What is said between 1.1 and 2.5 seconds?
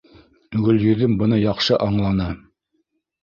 быны яҡшы аңланы.